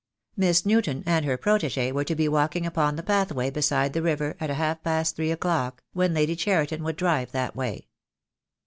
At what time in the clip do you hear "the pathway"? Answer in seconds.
2.95-3.51